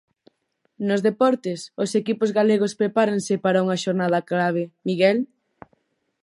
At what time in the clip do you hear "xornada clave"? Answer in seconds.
3.83-4.63